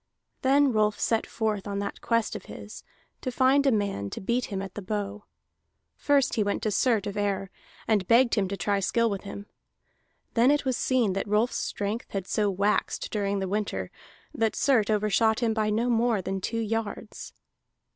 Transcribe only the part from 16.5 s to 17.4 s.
yards.